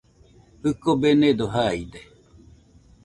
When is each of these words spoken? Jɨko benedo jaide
Jɨko 0.61 0.91
benedo 1.01 1.45
jaide 1.53 1.99